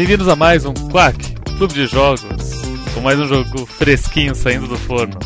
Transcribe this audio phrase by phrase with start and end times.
[0.00, 2.22] Bem-vindos a mais um Quack, Clube de Jogos,
[2.94, 5.20] com mais um jogo fresquinho saindo do forno.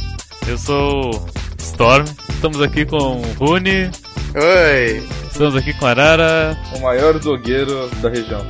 [0.48, 1.28] Eu sou
[1.60, 3.88] Storm, estamos aqui com o Rune,
[4.34, 5.08] Oi!
[5.30, 8.44] estamos aqui com a Arara o maior dogueiro da região.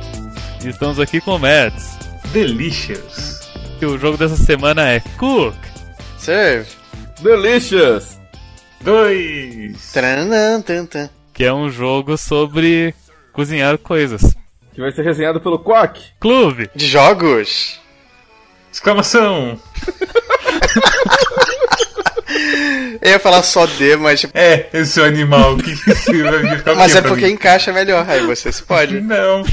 [0.63, 1.95] e estamos aqui com o Mads.
[2.33, 3.47] Delicious.
[3.79, 5.55] E o jogo dessa semana é Cook.
[6.17, 6.67] Serve!
[7.21, 8.19] Delicious!
[8.81, 9.91] Dois.
[9.93, 11.07] Taranã, tan, tan.
[11.31, 12.95] que é um jogo sobre
[13.31, 14.35] cozinhar coisas.
[14.75, 16.01] Que vai ser resenhado pelo Quack.
[16.19, 16.69] Clube!
[16.75, 17.79] De jogos?
[18.71, 19.57] Exclamação.
[23.01, 24.21] Eu ia falar só D, mas.
[24.21, 25.73] tipo, É, esse é o animal que
[26.75, 27.33] Mas é porque mim.
[27.33, 28.99] encaixa melhor, aí você se pode.
[28.99, 29.43] Não.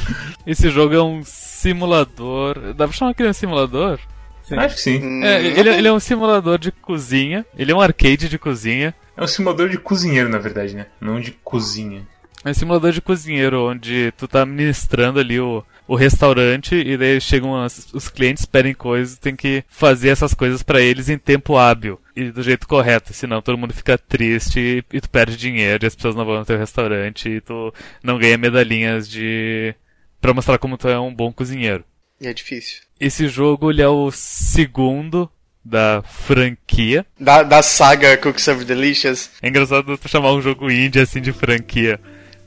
[0.46, 2.72] Esse jogo é um simulador.
[2.74, 3.98] Dá pra chamar que ele é um simulador?
[4.42, 4.56] Sim.
[4.56, 5.22] Acho que sim.
[5.24, 7.46] É, ele, ele é um simulador de cozinha.
[7.56, 8.94] Ele é um arcade de cozinha.
[9.16, 10.86] É um simulador de cozinheiro, na verdade, né?
[11.00, 12.06] Não de cozinha.
[12.44, 17.20] É um simulador de cozinheiro, onde tu tá administrando ali o, o restaurante e daí
[17.20, 21.56] chegam as- os clientes, pedem coisas, tem que fazer essas coisas pra eles em tempo
[21.56, 25.84] hábil e do jeito correto, senão todo mundo fica triste e, e tu perde dinheiro
[25.84, 29.74] e as pessoas não vão no teu restaurante e tu não ganha medalhinhas de
[30.20, 31.84] Pra mostrar como tu é um bom cozinheiro.
[32.20, 32.82] E é difícil.
[33.00, 35.28] Esse jogo ele é o segundo
[35.64, 37.04] da franquia.
[37.18, 39.30] Da, da saga Cook Serve Delicious.
[39.42, 41.98] É engraçado tu chamar um jogo indie assim de franquia.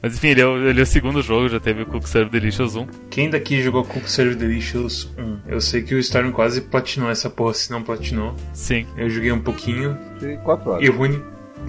[0.05, 2.29] Mas enfim, ele é, o, ele é o segundo jogo, já teve o Cook Serve
[2.29, 2.87] Delicious 1.
[3.09, 5.39] Quem daqui jogou Cook Serve Delicious 1?
[5.47, 8.35] Eu sei que o Storm quase platinou essa porra, se não platinou.
[8.53, 8.85] Sim.
[8.95, 9.97] Eu joguei um pouquinho.
[10.19, 10.87] De 4 horas.
[10.87, 11.19] E Rune.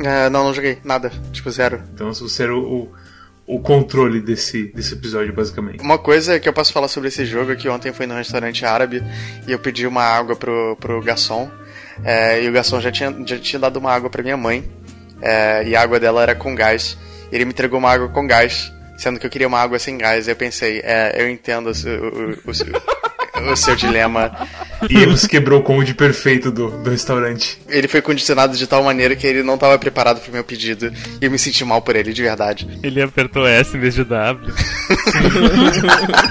[0.07, 0.77] Ah, não, não joguei.
[0.85, 1.11] Nada.
[1.33, 1.83] Tipo, zero.
[1.95, 2.91] Então, se você era o,
[3.47, 5.81] o, o controle desse, desse episódio, basicamente.
[5.81, 8.17] Uma coisa que eu posso falar sobre esse jogo é que ontem eu fui num
[8.17, 9.03] restaurante árabe
[9.49, 11.51] e eu pedi uma água pro, pro garçom.
[12.05, 14.63] é, e o garçom já tinha, já tinha dado uma água pra minha mãe.
[15.23, 16.99] é, e a água dela era com gás.
[17.33, 20.27] Ele me entregou uma água com gás, sendo que eu queria uma água sem gás.
[20.27, 23.07] E eu pensei, é, eu entendo o, seu- o- o
[23.53, 24.33] o seu dilema.
[24.89, 27.61] E você quebrou o conde perfeito do, do restaurante.
[27.69, 30.91] Ele foi condicionado de tal maneira que ele não estava preparado pro meu pedido.
[31.21, 32.67] E eu me senti mal por ele, de verdade.
[32.83, 34.55] Ele apertou S em vez de W.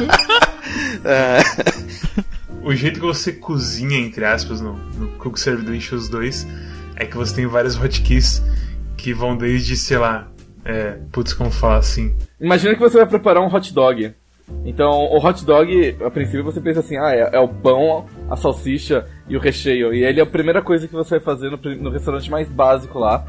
[1.06, 1.40] É,
[2.64, 6.48] O jeito que você cozinha, entre aspas, no, no Cook Serve Delicious 2
[6.96, 8.42] é que você tem vários hotkeys
[8.98, 10.28] que vão desde, sei lá,
[10.66, 12.16] é, putz, como falar assim?
[12.42, 14.14] Imagina que você vai preparar um hot dog.
[14.64, 18.36] Então, o hot dog, a princípio você pensa assim, ah, é, é o pão, a
[18.36, 19.94] salsicha e o recheio.
[19.94, 22.98] E ele é a primeira coisa que você vai fazer no, no restaurante mais básico
[22.98, 23.24] lá,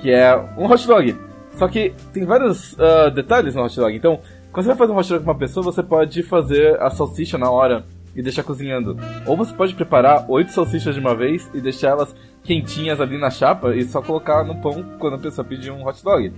[0.00, 1.16] que é um hot dog.
[1.52, 3.94] Só que tem vários ah, detalhes no hot dog.
[3.94, 4.20] Então,
[4.50, 7.36] quando você vai fazer um hot dog com uma pessoa, você pode fazer a salsicha
[7.36, 8.96] na hora e deixar cozinhando.
[9.26, 13.30] Ou você pode preparar oito salsichas de uma vez e deixar elas quentinhas ali na
[13.30, 16.32] chapa e só colocar no pão quando a pessoa pedir um hot dog.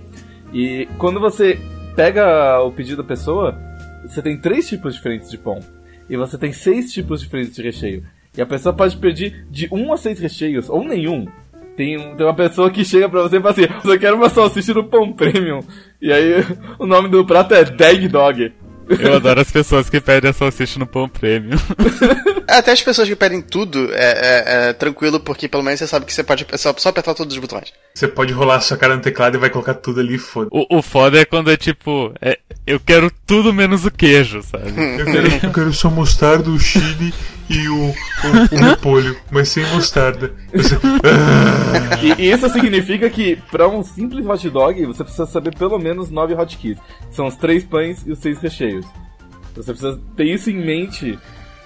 [0.53, 1.59] E quando você
[1.95, 3.57] pega o pedido da pessoa,
[4.05, 5.59] você tem três tipos diferentes de pão.
[6.09, 8.03] E você tem seis tipos diferentes de recheio.
[8.37, 11.25] E a pessoa pode pedir de um a seis recheios, ou nenhum.
[11.75, 14.73] Tem, tem uma pessoa que chega pra você e fala assim: Eu quero uma salsicha
[14.73, 15.59] no pão premium.
[16.01, 16.35] E aí
[16.77, 18.53] o nome do prato é Dag Dog.
[18.87, 21.57] Eu adoro as pessoas que pedem a salsicha no pão prêmio.
[22.47, 26.05] Até as pessoas que pedem tudo é, é- é tranquilo, porque pelo menos você sabe
[26.05, 27.71] que você pode é só, só apertar todos os botões.
[27.95, 30.49] Você pode rolar a sua cara no teclado e vai colocar tudo ali e foda.
[30.51, 34.69] O, o foda é quando é tipo, é, eu quero tudo menos o queijo, sabe?
[34.99, 37.13] Eu quero, eu quero só mostarda, o chile
[37.49, 40.31] e o, o, o repolho, mas sem mostarda.
[40.53, 45.79] Você, ah, E, isso significa que pra um simples hot dog você precisa saber pelo
[45.79, 46.77] menos nove hotkeys.
[47.11, 48.85] São os três pães e os seis recheios.
[49.55, 51.17] Você precisa ter isso em mente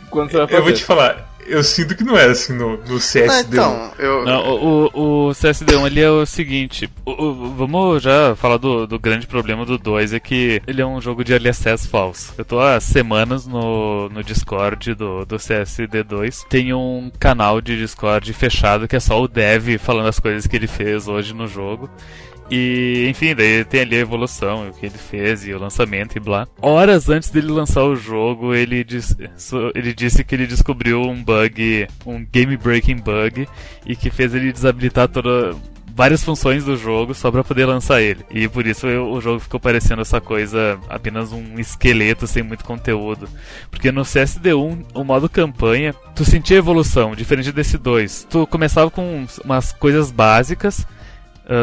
[0.09, 0.59] quando você vai fazer.
[0.59, 3.55] eu vou te falar, eu sinto que não era assim no, no Ah, CSD.
[3.57, 4.25] então, eu.
[4.25, 6.89] Não, o, o, o CSD1 ele é o seguinte.
[7.05, 10.85] o- o- vamos já falar do, do grande problema do 2, é que ele é
[10.85, 12.33] um jogo de early access falso.
[12.37, 16.45] Eu tô há semanas no, no Discord do, do CSD2.
[16.49, 20.55] Tem um canal de Discord fechado que é só o dev falando as coisas que
[20.55, 21.89] ele fez hoje no jogo.
[22.49, 26.19] E, enfim, daí tem ali a evolução, o que ele fez e o lançamento e
[26.19, 26.47] blá.
[26.61, 28.85] Horas antes dele lançar o jogo, ele,
[29.75, 33.47] ele disse que ele descobriu um bug, um game breaking bug,
[33.85, 35.53] e que fez ele desabilitar toda,
[35.93, 38.23] várias funções do jogo só pra poder lançar ele.
[38.31, 42.63] E por isso eu- o jogo ficou parecendo essa coisa, apenas um esqueleto sem muito
[42.63, 43.27] conteúdo.
[43.69, 48.25] Porque no CSD1, o modo campanha, tu sentia evolução, diferente desse 2.
[48.29, 50.85] Tu começava com umas coisas básicas,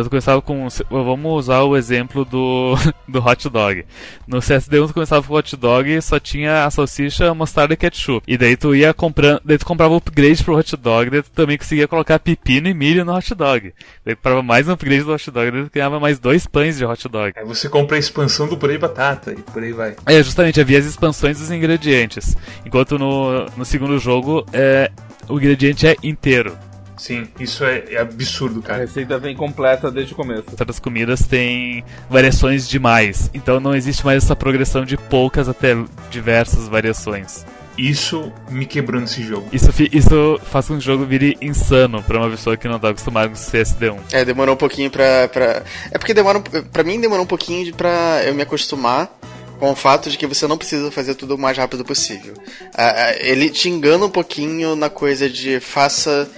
[0.03, 0.67] tu começava com.
[0.91, 2.75] Vamos usar o exemplo do,
[3.07, 3.85] do hot dog.
[4.27, 8.25] No CSD1 tu começava com o hot dog só tinha a salsicha, mostarda e ketchup.
[8.27, 9.41] E daí tu ia comprando.
[9.45, 12.75] Daí tu comprava o upgrade pro hot dog, daí tu também conseguia colocar pepino e
[12.75, 13.75] milho no hot dog.
[14.05, 16.79] Daí tu comprava mais um upgrade do hot dog, daí tu ganhava mais dois pães
[16.79, 17.33] de hot dog.
[17.37, 19.97] Aí você compra a expansão do purê e batata e por aí vai.
[20.07, 22.37] É, justamente, havia as expansões dos ingredientes.
[22.65, 24.91] Enquanto no, no segundo jogo é,
[25.29, 26.57] o ingrediente é inteiro.
[27.05, 28.79] Sim, isso é, é, absurdo, A cara.
[28.79, 30.45] receita vem completa desde o começo.
[30.57, 33.31] Certas comidas têm variações demais.
[33.35, 35.77] Então não existe mais essa progressão de poucas até
[36.11, 37.45] diversas variações.
[37.77, 39.47] Isso me quebrou nesse jogo.
[39.53, 42.89] Isso, isso faz com que o jogo vire insano pra uma pessoa que não tá
[42.89, 43.99] acostumada com CSD1.
[44.13, 45.29] É, demorou um pouquinho pra.
[45.29, 45.63] pra...
[45.91, 46.39] É porque demora.
[46.39, 49.11] um- Pra mim demorou um pouquinho de- pra eu me acostumar
[49.59, 52.33] com o fato de que você não precisa fazer tudo o mais rápido possível.
[52.75, 56.29] Ah, ah, ele te engana um pouquinho na coisa de faça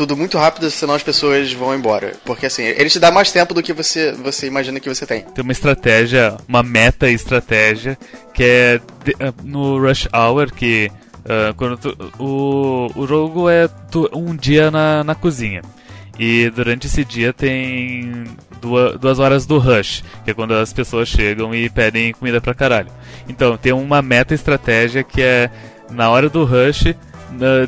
[0.00, 2.14] tudo muito rápido, senão as pessoas vão embora.
[2.24, 5.20] Porque assim, ele te dá mais tempo do que você, você imagina que você tem.
[5.22, 7.98] Tem uma estratégia, uma meta estratégia,
[8.32, 8.80] que é
[9.20, 10.90] ah, no Rush Hour, que
[11.28, 15.60] ah, quando tu- o, o jogo é tu- um dia na, na cozinha.
[16.18, 18.24] E durante esse dia tem
[18.60, 22.54] duas, duas horas do rush, que é quando as pessoas chegam e pedem comida pra
[22.54, 22.88] caralho.
[23.28, 25.50] Então, tem uma meta estratégia que é
[25.90, 26.94] na hora do rush,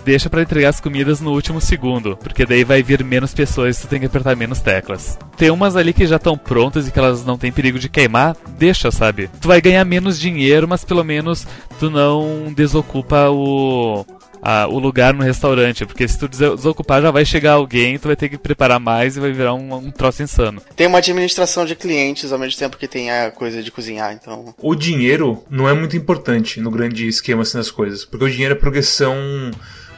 [0.05, 3.83] deixa pra entregar as comidas no último segundo, porque daí vai vir menos pessoas e
[3.83, 5.19] tu tem que apertar menos teclas.
[5.37, 8.37] Tem umas ali que já estão prontas e que elas não tem perigo de queimar,
[8.59, 9.31] deixa, sabe?
[9.41, 11.47] Tu vai ganhar menos dinheiro, mas pelo menos
[11.79, 14.05] tu não desocupa o
[14.43, 18.09] a- o lugar no restaurante, porque se tu des- desocupar já vai chegar alguém, tu
[18.09, 20.61] vai ter que preparar mais e vai virar um, um troço insano.
[20.75, 24.53] Tem uma administração de clientes ao mesmo tempo que tem a coisa de cozinhar, então.
[24.61, 28.55] O dinheiro não é muito importante no grande esquema assim das coisas, porque o dinheiro
[28.55, 29.15] é progressão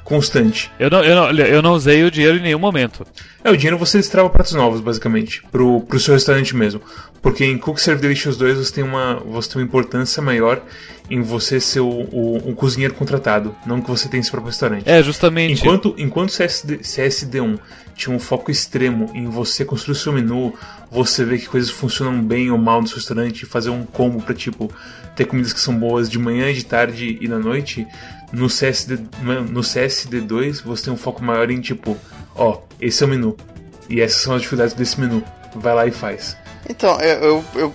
[0.03, 0.71] constante.
[0.79, 3.07] Eu não, eu não, eu não usei o dinheiro em nenhum momento.
[3.43, 6.81] É, o dinheiro você destrava pratos novos, basicamente, pro, pro seu restaurante mesmo.
[7.25, 10.63] Porque em Cook Serve Delicious 2 você tem uma, você tem uma importância maior
[11.09, 14.87] em você ser o, o, um cozinheiro contratado, não que você tem esse próprio restaurante.
[14.87, 15.59] É, justamente.
[15.59, 17.59] Enquanto, enquanto CSD, CSD1
[17.97, 20.53] tinha um foco extremo em você construir o seu menu,
[20.91, 24.35] você ver que coisas funcionam bem ou mal no seu restaurante, fazer um combo pra
[24.35, 24.71] tipo
[25.17, 27.87] ter comidas que são boas de manhã, de tarde e na noite,
[28.33, 28.99] no CSD,
[29.51, 31.97] no CSD2 você tem um foco maior em tipo,
[32.35, 33.35] ó, esse é o menu
[33.89, 35.25] e essas são as dificuldades desse menu,
[35.55, 36.37] vai lá e faz.
[36.69, 37.75] Então, eu, eu,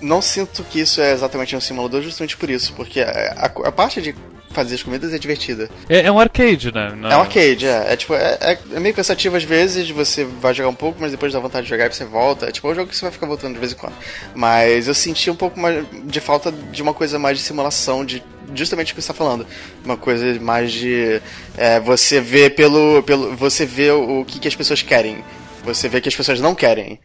[0.00, 3.72] não sinto que isso é exatamente um simulador justamente por isso, porque a, a- a
[3.72, 4.14] parte de
[4.50, 5.68] fazer as comidas é divertida.
[5.88, 6.92] É, é um arcade, né?
[6.96, 7.92] Não- É um arcade, é.
[7.92, 11.10] É, tipo, é, é- é meio cansativo às vezes, você vai jogar um pouco, mas
[11.10, 12.46] depois dá vontade de jogar e você volta.
[12.46, 13.94] É tipo, é um jogo que você vai ficar voltando de vez em quando.
[14.34, 18.22] Mas eu senti um pouco mais de falta de uma coisa mais de simulação, de
[18.54, 19.46] justamente o que você está falando.
[19.84, 21.20] Uma coisa mais de
[21.56, 23.36] é, você ver pelo, pelo.
[23.36, 25.22] Você vê o, o que, que as pessoas querem.
[25.64, 26.98] Você vê que as pessoas não querem.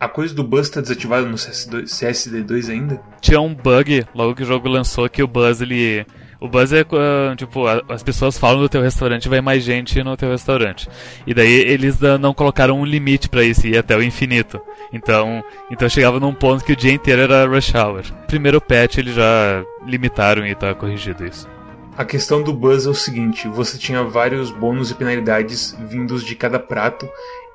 [0.00, 3.00] A coisa do Buzz tá desativada no CS2, CSD2 ainda?
[3.20, 6.06] Tinha um bug logo que o jogo lançou que o Buzz ele.
[6.40, 10.02] O Buzz é ah, tipo, as pessoas falam do teu restaurante e vai mais gente
[10.02, 10.88] no teu restaurante.
[11.26, 14.58] E daí eles da- não colocaram um limite pra isso, ia até o infinito.
[14.90, 18.02] Então, então chegava num ponto que o dia inteiro era rush hour.
[18.26, 21.46] Primeiro patch eles já limitaram e tá corrigido isso.
[21.94, 26.34] A questão do Buzz é o seguinte: você tinha vários bônus e penalidades vindos de
[26.34, 27.06] cada prato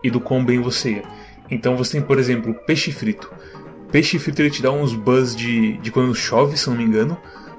[0.04, 1.04] e do quão bem você ia.
[1.50, 3.32] Então você tem, por exemplo, peixe frito.
[3.92, 7.18] Peixe frito ele te dá uns buzz de, de quando chove, se não me engano.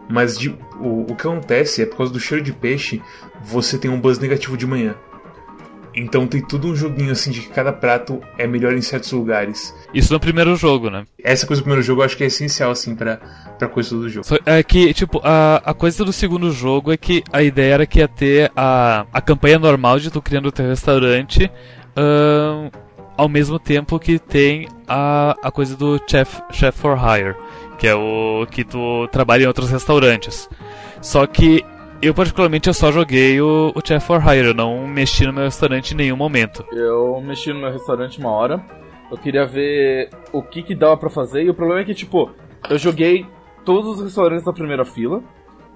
[0.09, 0.51] Mas de-
[0.81, 3.01] o, o que acontece é por causa do cheiro de peixe,
[3.45, 4.95] você tem um buzz negativo de manhã.
[5.99, 9.75] Então tem tudo um joguinho assim de que cada prato é melhor em certos lugares.
[9.95, 11.07] Isso no primeiro jogo, né?
[11.25, 13.17] Essa coisa do primeiro jogo eu acho que é essencial assim pra,
[13.59, 14.27] pra coisa do jogo.
[14.45, 18.01] É que, tipo, a, a coisa do segundo jogo é que a ideia era que
[18.01, 21.51] ia ter a, a campanha normal de tu criando o teu restaurante
[21.97, 22.69] ahn,
[23.17, 27.35] ao mesmo tempo que tem a, a coisa do Chef, Chef for Hire,
[27.79, 30.49] que é o que tu trabalha em outros restaurantes.
[31.01, 31.65] Só que
[32.03, 35.45] eu, particularmente, eu só joguei o, o Chef for Hire, eu não mexi no meu
[35.45, 36.65] restaurante em nenhum momento.
[36.73, 38.65] Eu mexi no meu restaurante uma hora.
[39.11, 41.45] Eu queria ver o que que dava pra fazer.
[41.45, 42.31] E o problema é que, tipo,
[42.69, 43.27] eu joguei
[43.65, 45.23] todos os restaurantes da primeira fila.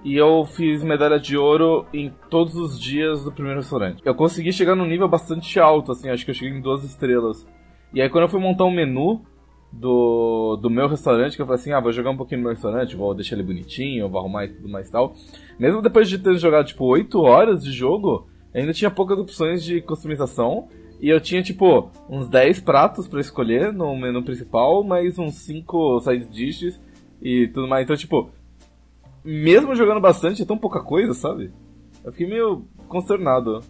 [0.02, 4.00] E eu fiz medalha de ouro em todos os dias do primeiro restaurante.
[4.04, 7.46] Eu consegui chegar num nível bastante alto, assim, acho que eu cheguei em duas estrelas.
[7.92, 9.22] E aí quando eu fui montar um menu
[9.72, 12.54] do, do meu restaurante, que eu falei assim, ah, vou jogar um pouquinho no meu
[12.54, 15.14] restaurante, vou deixar ele bonitinho, vou arrumar e tudo mais e tal.
[15.58, 19.80] Mesmo depois de ter jogado, tipo, 8 horas de jogo, ainda tinha poucas opções de
[19.80, 20.68] customização.
[21.00, 26.00] E eu tinha, tipo, uns 10 pratos pra escolher no menu principal, mais uns 5
[26.00, 26.80] side dishes
[27.22, 27.84] e tudo mais.
[27.84, 28.30] Então, tipo,
[29.24, 31.52] mesmo jogando bastante, é tão pouca coisa, sabe?
[32.04, 33.60] Eu fiquei meio consternado.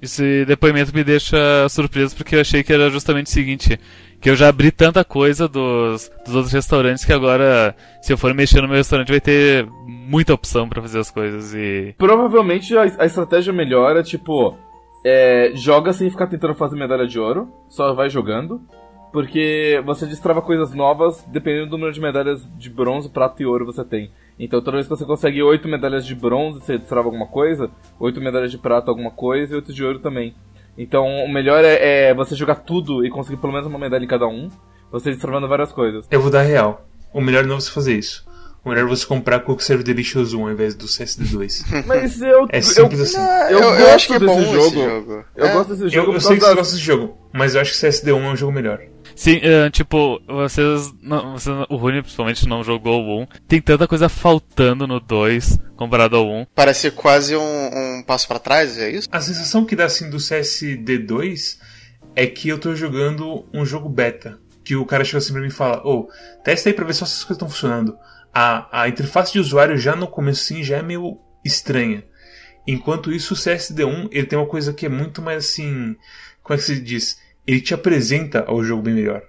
[0.00, 3.78] Esse depoimento me deixa surpreso porque eu achei que era justamente o seguinte:
[4.20, 8.32] que eu já abri tanta coisa dos, dos outros restaurantes que agora, se eu for
[8.32, 11.94] mexer no meu restaurante, vai ter muita opção para fazer as coisas e.
[11.98, 14.56] Provavelmente a, a estratégia melhor é tipo.
[15.02, 18.60] É, joga sem ficar tentando fazer medalha de ouro, só vai jogando.
[19.12, 23.66] Porque você destrava coisas novas dependendo do número de medalhas de bronze, prata e ouro
[23.66, 24.10] você tem.
[24.42, 28.20] Então toda vez que você consegue 8 medalhas de bronze, você destrava alguma coisa, 8
[28.22, 30.34] medalhas de prata alguma coisa e 8 de ouro também.
[30.78, 34.08] Então o melhor é, é, você jogar tudo e conseguir pelo menos uma medalha em
[34.08, 34.48] cada um,
[34.90, 36.06] você destravando várias coisas.
[36.10, 36.86] Eu vou dar real.
[37.12, 38.24] O melhor não é você fazer isso.
[38.64, 41.84] O melhor é você comprar Cook Serve Delicious 1 ao invés do CSD2.
[41.86, 42.46] Mas eu.
[42.50, 43.18] É simples assim.
[43.52, 44.58] eu, Eu, eu gosto acho que é desse bom jogo.
[44.66, 45.24] esse jogo.
[45.36, 45.52] Eu É.
[45.52, 46.08] gosto desse Eu, jogo.
[46.08, 48.36] eu por sei que você gosta desse jogo, mas eu acho que CSD1 é um
[48.36, 48.80] jogo melhor.
[49.20, 51.54] Sim, é, tipo, vocês, não, vocês.
[51.68, 53.26] O Rune principalmente não jogou o 1.
[53.46, 56.46] Tem tanta coisa faltando no 2 comparado ao 1.
[56.54, 59.10] Parece quase um, um passo pra trás, é isso?
[59.12, 61.58] A sensação que dá assim do CSD2
[62.16, 64.38] é que eu tô jogando um jogo beta.
[64.64, 66.08] Que o cara chega assim pra mim e fala: Ô,
[66.42, 67.98] testa aí pra ver se essas coisas estão funcionando.
[68.32, 72.02] A, a interface de usuário já no começo sim já é meio estranha.
[72.66, 75.94] Enquanto isso, o CSD1 ele tem uma coisa que é muito mais assim.
[76.42, 77.18] Como é que se diz?
[77.50, 79.22] Ele te apresenta ao jogo bem melhor.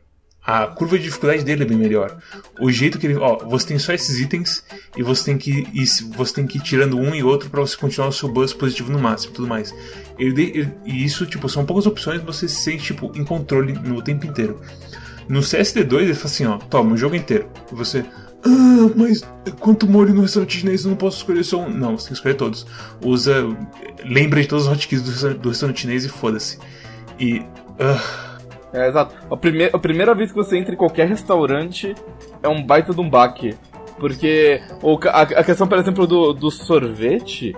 [0.43, 2.17] A curva de dificuldade dele é bem melhor.
[2.59, 3.15] O jeito que ele.
[3.15, 4.63] Ó, você tem só esses itens
[4.97, 5.85] e você tem que ir,
[6.15, 8.91] você tem que ir tirando um e outro para você continuar o seu buzz positivo
[8.91, 9.73] no máximo e tudo mais.
[10.17, 14.01] Ele, ele- e isso, tipo, são poucas opções você se sente, tipo, em controle no
[14.01, 14.59] tempo inteiro.
[15.29, 17.47] No CSD2 ele fala assim, ó, toma o jogo inteiro.
[17.71, 18.03] E você.
[18.43, 19.21] Ah, mas
[19.59, 21.69] quanto molho no restaurante chinês eu não posso escolher só um.
[21.69, 22.65] Não, você tem que escolher todos.
[23.05, 23.45] Usa.
[24.03, 26.57] Lembra de todos os hotkeys do, do restaurante chinês e foda-se.
[27.19, 27.43] E.
[27.81, 28.37] ah,
[28.73, 29.15] É, exato.
[29.29, 31.93] A, prime a primeira vez que você entra em qualquer restaurante
[32.41, 33.55] é um baita de um baque.
[33.99, 34.61] Porque
[35.11, 37.55] a questão, por exemplo, do, do sorvete.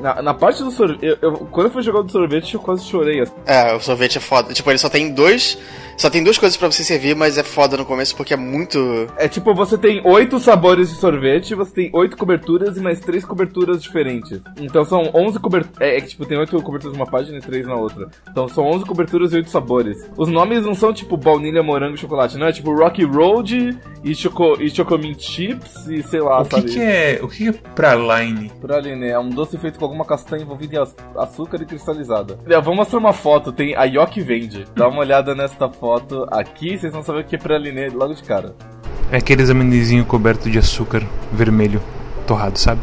[0.00, 1.04] Na, na parte do sorvete.
[1.04, 3.20] Eu, eu- quando eu fui jogar o do sorvete, eu quase chorei.
[3.20, 3.32] assim.
[3.46, 4.52] É, o sorvete é foda.
[4.54, 5.58] Tipo, ele só tem dois.
[5.96, 8.78] Só tem duas coisas pra você servir, mas é foda no começo porque é muito.
[9.16, 13.24] É tipo, você tem oito sabores de sorvete, você tem oito coberturas e mais três
[13.24, 14.40] coberturas diferentes.
[14.60, 15.80] Então são 11 coberturas.
[15.80, 18.06] É, é que tipo, tem oito coberturas numa página e três na outra.
[18.30, 20.08] Então são 11 coberturas e oito sabores.
[20.16, 22.46] Os nomes não são tipo baunilha, morango e chocolate, não.
[22.46, 26.70] É tipo Rocky Road e, choco, e Chocomint Chips e sei lá, o que, sabe?
[26.74, 27.18] que é.
[27.20, 28.52] O que, que é praline?
[28.60, 32.38] Praline é um doce feito com alguma castanha envolvida em aç- açúcar e cristalizada.
[32.46, 34.64] Eu vou mostrar uma foto, tem a Yoki vende.
[34.76, 38.22] Dá uma olhada nesta foto aqui, vocês vão saber o que é praline logo de
[38.22, 38.54] cara.
[39.10, 41.02] É aqueles amendoinzinho coberto de açúcar
[41.32, 41.80] vermelho
[42.26, 42.80] torrado, sabe?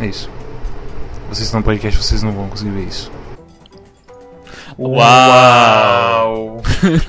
[0.00, 0.30] É isso.
[1.28, 3.10] Vocês estão no podcast, vocês não vão conseguir ver isso.
[4.78, 6.60] Uau!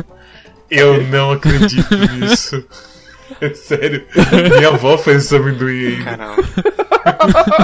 [0.70, 2.64] Eu não acredito nisso.
[3.42, 4.06] É sério.
[4.58, 6.04] Minha avó fez esse amendoim aí.
[6.04, 6.36] Caramba.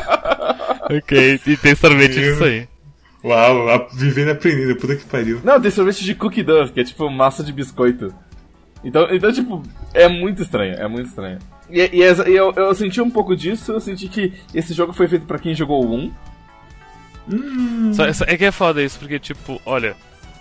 [0.89, 2.32] ok, e tem sorvete Meu.
[2.32, 2.67] disso aí.
[3.24, 5.39] Uau, a- vivendo e aprendendo, puta que pariu.
[5.43, 8.13] Não, tem sorvete de cookie dough, que é tipo massa de biscoito.
[8.84, 11.39] Então, então tipo, é muito estranho, é muito estranho.
[11.70, 14.91] E, e exa- e eu, eu senti um pouco disso, eu senti que esse jogo
[14.91, 16.13] foi feito pra quem jogou o 1.
[17.93, 19.96] Só- só- é que é foda isso, porque, tipo, olha,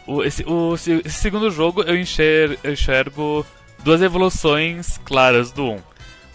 [0.04, 3.46] o, esse, o, se- esse segundo jogo eu enxer- eu enxergo
[3.82, 5.78] duas evoluções claras do 1.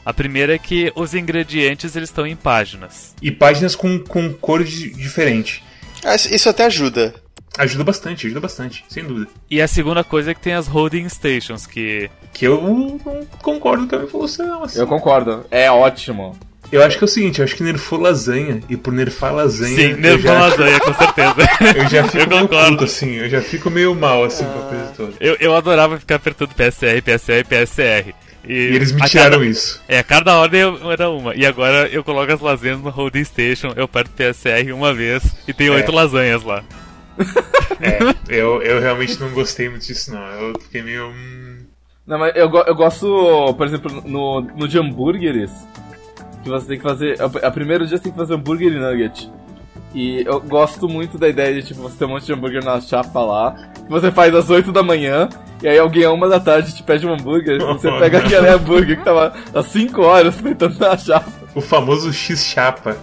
[0.06, 3.14] A primeira é que os ingredientes eles estão em páginas.
[3.22, 5.64] E páginas com, com cor di- diferente.
[6.04, 7.14] Ah, isso- Isso até ajuda.
[7.58, 9.32] Ajuda bastante, ajuda bastante, sem dúvida.
[9.50, 13.00] E a segunda coisa é que tem as holding stations, que Que eu não
[13.42, 14.80] concordo com a evolução, assim.
[14.80, 16.38] Eu concordo, é ótimo.
[16.72, 19.76] Eu acho que é o seguinte, eu acho que nerfou lasanha, e por nerfar lasanha.
[19.76, 21.36] sim, eu nervou já, lasanha, com certeza.
[21.78, 24.64] eu já fico Eu meio puto, assim, eu já fico meio mal, assim, com a
[24.64, 25.14] coisa toda.
[25.20, 28.14] eu, eu adorava ficar apertando PSR, PSR, PSR.
[28.48, 29.82] E, E eles me tiraram cada, isso.
[29.88, 31.36] É, cada ordem eu- era uma.
[31.36, 35.54] E agora eu coloco as lasanhas no holding station, eu aperto PSR uma vez e
[35.54, 35.72] tem É.
[35.72, 36.64] oito lasanhas lá.
[37.82, 40.22] É, eu, eu realmente não gostei muito disso, não.
[40.28, 41.08] Eu fiquei meio.
[41.10, 41.58] hum,
[42.06, 45.52] Não, mas eu, eu gosto, por exemplo, no, no de hambúrgueres,
[46.48, 47.16] que você tem que fazer.
[47.22, 49.32] A, a primeiro dia você tem que fazer hambúrguer e nugget.
[49.94, 52.80] E eu gosto muito da ideia de tipo, você ter um monte de hambúrguer na
[52.82, 55.30] chapa lá, que você faz às 8 da manhã,
[55.64, 58.20] e aí alguém a uma da tarde te pede um hambúrguer, e você Oh, pega
[58.20, 58.26] não.
[58.28, 61.32] aquele hambúrguer que tava há 5 horas fritando na chapa.
[61.56, 62.98] O famoso X-Chapa.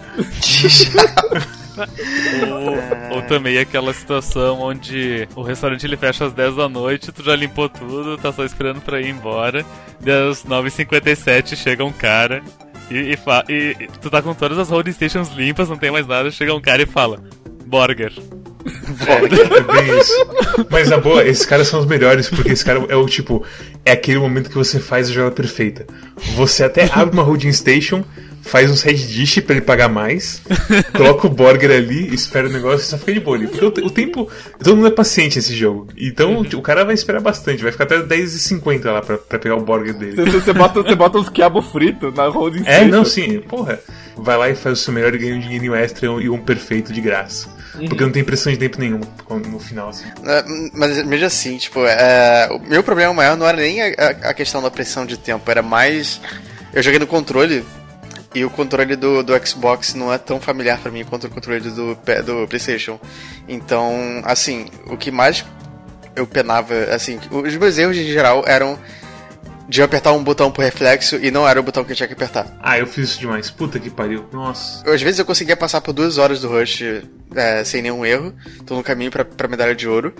[3.09, 7.21] Ou, ou também aquela situação onde o restaurante ele fecha às 10 da noite, tu
[7.23, 9.65] já limpou tudo, tá só esperando pra ir embora.
[9.99, 12.41] Daí às 9h57 chega um cara
[12.89, 13.17] e,
[13.49, 16.53] e, e- tu tá com todas as holding stations limpas, não tem mais nada, chega
[16.53, 17.21] um cara e fala:
[17.65, 18.11] Burger.
[18.65, 20.27] É bem isso.
[20.71, 23.45] Mas na boa, esses caras são os melhores, porque esse cara é o tipo.
[23.83, 25.85] É aquele momento que você faz a jogada perfeita.
[26.35, 28.03] Você até abre uma holding station,
[28.45, 30.41] faz um side dish pra ele pagar mais,
[30.95, 33.47] coloca o burger ali, espera o negócio e só fica de boa ali.
[33.47, 34.29] Porque o, o, tempo.
[34.63, 35.87] Todo mundo é paciente nesse jogo.
[35.97, 36.45] Então uhum.
[36.53, 39.95] o cara vai esperar bastante, vai ficar até 10h50 lá pra, pra pegar o burger
[39.95, 40.15] dele.
[40.15, 43.79] Você, você, bota, você bota uns quiabo frito na holding É, não, sim, porra.
[44.15, 46.93] Vai lá e faz o seu melhor e ganha um dinheirinho extra e um perfeito
[46.93, 47.49] de graça.
[47.73, 47.89] Uhum.
[47.89, 49.05] Porque não tem pressão de tempo nenhuma
[49.49, 50.05] no final, assim.
[50.23, 53.87] É, mas mesmo assim, tipo, é, o meu problema maior não era nem a,
[54.23, 56.21] a questão da pressão de tempo, era mais.
[56.73, 57.65] Eu joguei no controle
[58.35, 61.61] e o controle do, do Xbox não é tão familiar para mim quanto o controle
[61.61, 62.99] do, do PlayStation.
[63.47, 65.45] Então, assim, o que mais
[66.15, 68.77] eu penava, assim, os meus erros em geral eram
[69.67, 72.13] de apertar um botão por reflexo e não era o botão que eu tinha que
[72.13, 72.55] apertar.
[72.61, 73.49] Ah, eu fiz isso demais.
[73.49, 74.25] Puta que pariu.
[74.31, 74.87] Nossa.
[74.89, 76.83] Às vezes eu conseguia passar por duas horas do Rush
[77.35, 78.33] é, sem nenhum erro.
[78.65, 80.13] Tô no caminho pra, pra medalha de ouro.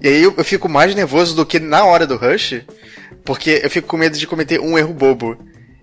[0.00, 2.62] E aí eu, eu, fico mais nervoso do que na hora do Rush,
[3.24, 5.36] porque eu fico com medo de cometer um erro bobo.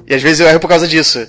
[0.07, 1.27] E às vezes eu erro por causa disso.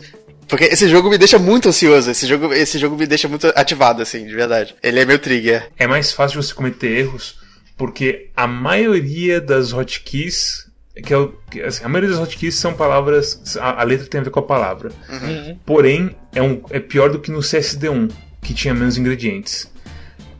[0.50, 4.02] Porque esse jogo me deixa muito ansioso, esse jogo, esse jogo me deixa muito ativado,
[4.02, 4.74] assim, de verdade.
[4.82, 5.70] Ele é meu trigger.
[5.78, 7.38] É mais fácil você cometer erros,
[7.76, 10.68] porque a maioria das hotkeys
[11.02, 11.32] que é o,
[11.66, 13.56] assim, a maioria das hotkeys são palavras.
[13.58, 14.90] A, a, letra tem a ver com a palavra.
[15.08, 15.56] Uhum.
[15.64, 18.10] Porém, é, um, é pior do que no CSD1,
[18.42, 19.70] que tinha menos ingredientes.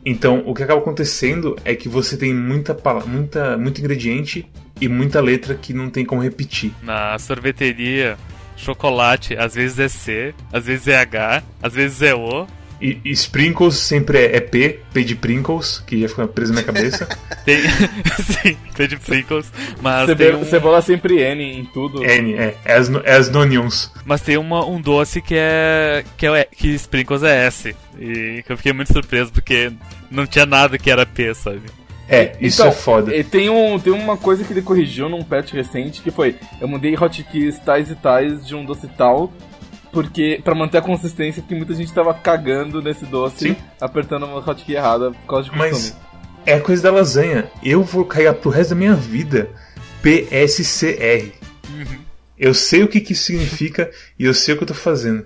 [0.05, 2.75] Então, o que acaba acontecendo é que você tem muita,
[3.05, 4.47] muita, muito ingrediente
[4.79, 6.73] e muita letra que não tem como repetir.
[6.81, 8.17] Na sorveteria,
[8.61, 12.47] chocolate, às vezes é C, às vezes é H, às vezes é O.
[12.81, 16.61] E, e sprinkles sempre é, é, P, P de Prinkles, que ia ficar preso na
[16.61, 17.07] minha cabeça.
[17.45, 17.61] tem,
[18.23, 20.45] sim, P de Prinkles, mas Cebola, tem um...
[20.45, 22.03] cebola sempre N em tudo.
[22.03, 23.91] N, é, é as, é as nonions.
[24.03, 28.51] Mas tem uma, um doce que é, que é que Sprinkles é S, e que
[28.51, 29.71] eu fiquei muito surpreso porque
[30.09, 31.61] não tinha nada que era P, sabe?
[32.11, 33.23] É, isso então, é foda.
[33.23, 36.93] Tem, um, tem uma coisa que ele corrigiu num patch recente, que foi, eu mudei
[36.93, 39.31] hotkeys tais e tais de um doce tal,
[39.91, 43.55] porque para manter a consistência, porque muita gente tava cagando nesse doce, Sim.
[43.79, 45.71] apertando uma hotkey errada por causa de costume.
[45.71, 45.97] Mas
[46.45, 47.49] é a coisa da lasanha.
[47.63, 49.49] Eu vou cair pro resto da minha vida
[50.01, 51.31] PSCR.
[51.69, 51.99] Uhum.
[52.37, 55.25] Eu sei o que, que isso significa e eu sei o que eu tô fazendo.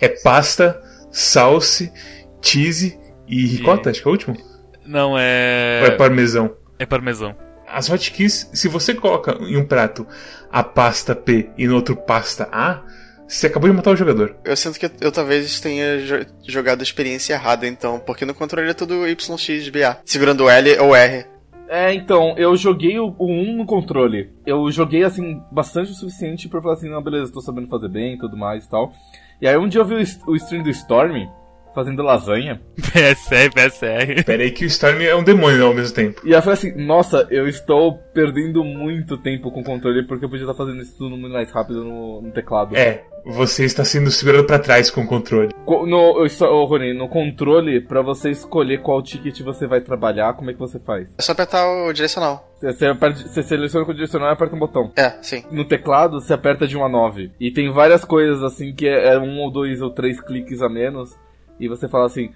[0.00, 1.92] É pasta, salse,
[2.40, 4.53] cheese e ricota, acho que é o último.
[4.84, 5.80] Não, é.
[5.82, 6.56] Ou é parmesão?
[6.78, 7.34] É parmesão.
[7.66, 10.06] As hotkeys, se você coloca em um prato
[10.50, 12.82] a pasta P e no outro pasta A,
[13.26, 14.36] você acabou de matar o jogador.
[14.44, 15.98] Eu sinto que eu, talvez tenha
[16.46, 21.26] jogado a experiência errada, então, porque no controle é tudo YXBA, segurando L ou R.
[21.66, 24.30] É, então, eu joguei o, o 1 no controle.
[24.46, 28.14] Eu joguei, assim, bastante o suficiente pra falar assim, não, beleza, tô sabendo fazer bem
[28.14, 28.92] e tudo mais e tal.
[29.40, 31.26] E aí um dia eu vi o, o stream do Storm,
[31.74, 32.60] fazendo lasanha.
[32.76, 34.24] PSR, PSR.
[34.24, 36.22] Pera aí que o Storm é um demônio ao mesmo tempo.
[36.24, 40.28] E eu falei assim, nossa, eu estou perdendo muito tempo com o controle porque eu
[40.28, 42.76] podia estar fazendo isso tudo muito mais rápido no, no teclado.
[42.76, 45.52] É, você está sendo segurado para trás com o controle.
[45.66, 50.52] No, oh, Rony, no controle, para você escolher qual ticket você vai trabalhar, como é
[50.52, 51.08] que você faz?
[51.18, 52.50] É só apertar o direcional.
[52.60, 54.92] Você, aperta, você seleciona com o direcional e aperta um botão.
[54.96, 55.42] É, sim.
[55.50, 57.32] No teclado, você aperta de 1 a 9.
[57.40, 60.68] E tem várias coisas assim que é, é um ou dois ou três cliques a
[60.68, 61.16] menos
[61.58, 62.30] e você fala assim: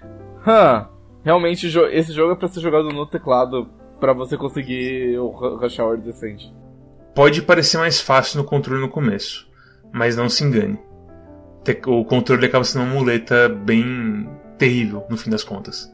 [0.45, 0.87] Hã,
[1.23, 5.97] realmente esse jogo é pra ser jogado no teclado para você conseguir o rush hour
[5.97, 6.53] decente.
[7.13, 9.47] Pode parecer mais fácil no controle no começo,
[9.91, 10.79] mas não se engane.
[11.85, 15.91] O controle acaba sendo uma muleta bem terrível no fim das contas.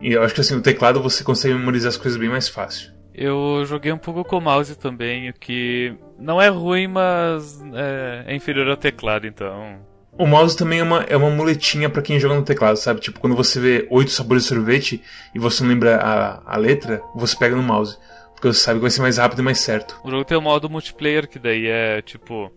[0.00, 2.92] E eu acho que assim, no teclado você consegue memorizar as coisas bem mais fácil.
[3.14, 8.24] Eu joguei um pouco com o mouse também, o que não é ruim, mas é,
[8.26, 9.78] é inferior ao teclado, então
[10.18, 13.00] o mouse também é uma, é uma muletinha para quem joga no teclado, sabe?
[13.00, 15.02] Tipo, quando você vê oito sabores de sorvete
[15.34, 17.98] e você não lembra a, a letra, você pega no mouse.
[18.32, 20.00] Porque você sabe que vai ser mais rápido e mais certo.
[20.04, 22.50] O jogo tem o modo multiplayer, que daí é tipo.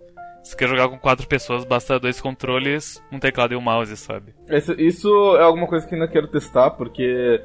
[0.44, 4.34] Se quer jogar com quatro pessoas, basta dois controles, um teclado e um mouse, sabe?
[4.50, 7.42] Isso, isso é alguma coisa que ainda quero testar, porque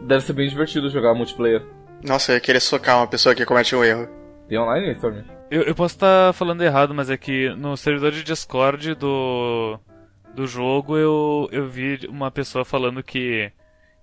[0.00, 1.62] deve ser bem divertido jogar multiplayer.
[2.02, 4.08] Nossa, eu ia querer socar uma pessoa que comete um erro.
[4.48, 5.22] Tem online, Storm?
[5.50, 9.78] Eu, eu posso estar tá falando errado, mas é que no servidor de Discord do,
[10.34, 13.50] do jogo eu, eu vi uma pessoa falando que,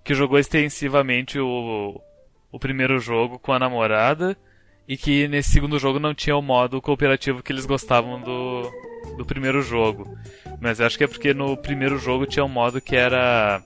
[0.04, 1.98] que jogou extensivamente o,
[2.52, 4.36] o primeiro jogo com a namorada
[4.86, 8.70] e que nesse segundo jogo não tinha o modo cooperativo que eles gostavam do,
[9.16, 10.18] do primeiro jogo.
[10.60, 13.62] Mas eu acho que é porque no primeiro jogo tinha um modo que era.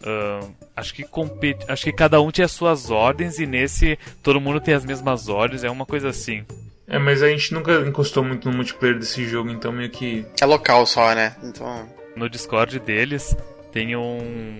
[0.00, 4.60] Uh, acho que competi acho que cada um tinha suas ordens e nesse todo mundo
[4.60, 6.44] tem as mesmas ordens, é uma coisa assim.
[6.88, 10.24] É, mas a gente nunca encostou muito no multiplayer desse jogo, então meio que.
[10.40, 11.36] É local só, né?
[11.42, 11.88] Então.
[12.16, 13.36] No Discord deles
[13.70, 14.58] tem um.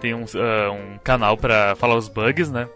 [0.00, 2.68] Tem um, uh, um canal para falar os bugs, né?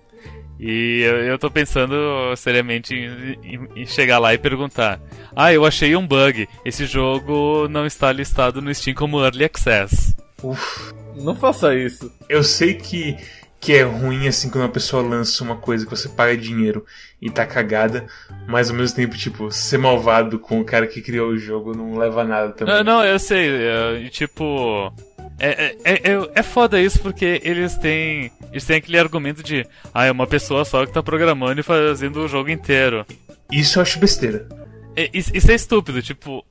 [0.59, 1.95] E eu, eu tô pensando
[2.37, 5.01] seriamente em, em, em, chegar lá e perguntar:
[5.37, 6.49] Ah, eu achei um bug.
[6.65, 10.17] Esse jogo não está listado no Steam como Early Access.
[10.43, 10.93] Uf.
[11.15, 12.13] Não faça isso.
[12.29, 13.17] Eu sei que,
[13.61, 16.85] que é ruim assim quando uma pessoa lança uma coisa que você paga dinheiro
[17.21, 18.07] e tá cagada,
[18.47, 21.99] mas ao mesmo tempo, tipo, ser malvado com o cara que criou o jogo não
[21.99, 22.75] leva a nada também.
[22.77, 23.49] Não, não eu sei.
[23.51, 24.93] É, tipo.
[25.41, 28.31] É, é, é, é foda isso porque eles têm.
[28.51, 29.67] Eles têm aquele argumento de.
[29.93, 33.05] Ah, é uma pessoa só que tá programando e fazendo o jogo inteiro.
[33.51, 34.47] Isso eu acho besteira.
[34.95, 36.45] É, isso, isso é estúpido, tipo.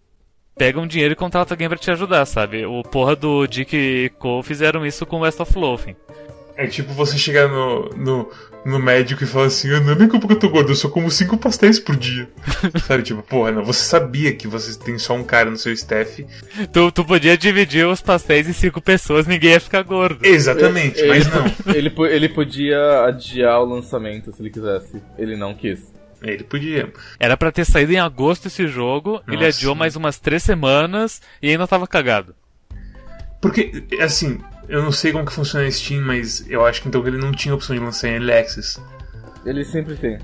[0.58, 2.66] Pega um dinheiro e contrata alguém para te ajudar, sabe?
[2.66, 5.96] O porra do Dick e Cole fizeram isso com West of Loathing.
[6.58, 8.32] É tipo você chegar no, no,
[8.66, 10.90] no médico e falar assim: não é nem culpa que eu tô gordo, eu só
[10.90, 12.28] como cinco pastéis por dia.
[12.86, 16.26] Sabe, tipo, porra, não, você sabia que você tem só um cara no seu staff.
[16.74, 20.26] Tu, tu podia dividir os pastéis em cinco pessoas, ninguém ia ficar gordo.
[20.26, 21.46] Exatamente, ele, mas não.
[21.78, 25.02] Ele, ele podia adiar o lançamento se ele quisesse.
[25.18, 25.94] Ele não quis.
[26.22, 26.92] Ele podia.
[27.20, 29.24] Era para ter saído em agosto esse jogo, Nossa.
[29.32, 32.36] ele adiou mais umas três semanas e ainda tava cagado.
[33.40, 37.06] Porque, assim, eu não sei como que funciona a Steam, mas eu acho que então
[37.08, 38.82] ele não tinha opção de lançar em Early Access.
[39.46, 40.18] Ele sempre tem.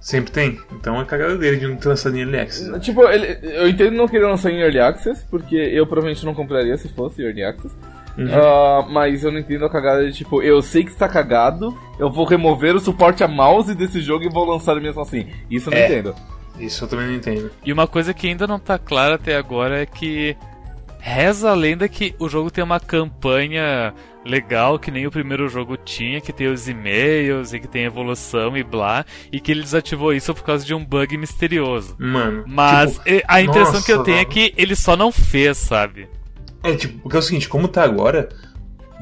[0.00, 0.60] Sempre tem?
[0.72, 2.80] Então é cagada dele de não ter lançado em Early Access.
[2.80, 6.76] Tipo, ele, eu entendo não querer lançar em Early Access, porque eu provavelmente não compraria
[6.76, 7.74] se fosse Early Access.
[8.16, 8.26] Uhum.
[8.26, 12.10] Uh, mas eu não entendo a cagada de tipo, eu sei que está cagado, eu
[12.10, 15.28] vou remover o suporte a mouse desse jogo e vou lançar mesmo assim.
[15.48, 16.14] Isso eu não é, entendo.
[16.58, 17.50] Isso eu também não entendo.
[17.64, 20.36] E uma coisa que ainda não está clara até agora é que
[21.00, 25.76] Reza a lenda que o jogo tem uma campanha legal, que nem o primeiro jogo
[25.76, 30.12] tinha, que tem os e-mails e que tem evolução e blá, e que ele desativou
[30.12, 31.96] isso por causa de um bug misterioso.
[31.98, 32.44] Mano.
[32.46, 36.08] Mas tipo, a impressão nossa, que eu tenho é que ele só não fez, sabe?
[36.62, 38.28] É, tipo, porque é o seguinte, como tá agora,